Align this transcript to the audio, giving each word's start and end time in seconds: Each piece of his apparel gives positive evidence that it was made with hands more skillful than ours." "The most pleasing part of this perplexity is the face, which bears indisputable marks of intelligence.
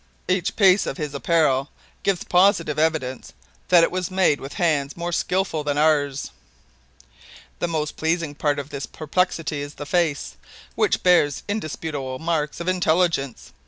Each 0.27 0.55
piece 0.55 0.87
of 0.87 0.97
his 0.97 1.13
apparel 1.13 1.69
gives 2.01 2.23
positive 2.23 2.79
evidence 2.79 3.33
that 3.67 3.83
it 3.83 3.91
was 3.91 4.09
made 4.09 4.41
with 4.41 4.53
hands 4.55 4.97
more 4.97 5.11
skillful 5.11 5.63
than 5.63 5.77
ours." 5.77 6.31
"The 7.59 7.67
most 7.67 7.97
pleasing 7.97 8.33
part 8.33 8.57
of 8.57 8.71
this 8.71 8.87
perplexity 8.87 9.61
is 9.61 9.75
the 9.75 9.85
face, 9.85 10.37
which 10.73 11.03
bears 11.03 11.43
indisputable 11.47 12.17
marks 12.17 12.59
of 12.59 12.67
intelligence. 12.67 13.53